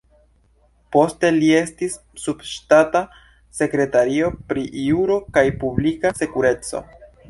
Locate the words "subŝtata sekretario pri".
2.23-4.67